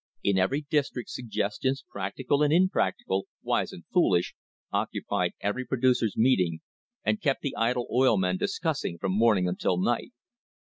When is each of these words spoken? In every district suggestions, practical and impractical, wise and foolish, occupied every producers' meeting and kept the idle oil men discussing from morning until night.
In 0.23 0.39
every 0.39 0.61
district 0.67 1.11
suggestions, 1.11 1.85
practical 1.87 2.41
and 2.41 2.51
impractical, 2.51 3.27
wise 3.43 3.71
and 3.71 3.83
foolish, 3.93 4.33
occupied 4.73 5.33
every 5.41 5.63
producers' 5.63 6.17
meeting 6.17 6.61
and 7.05 7.21
kept 7.21 7.41
the 7.43 7.55
idle 7.55 7.85
oil 7.91 8.17
men 8.17 8.37
discussing 8.37 8.97
from 8.97 9.11
morning 9.11 9.47
until 9.47 9.77
night. 9.79 10.11